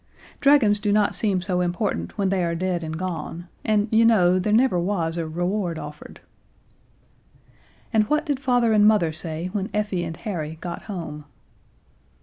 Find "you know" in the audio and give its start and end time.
3.91-4.39